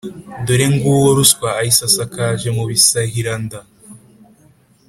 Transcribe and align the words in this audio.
dore 0.45 0.67
ng'uwo 0.73 1.09
ruswa 1.17 1.49
ayisasakaje 1.59 2.47
mu 2.57 2.63
bisahiranda! 2.69 3.59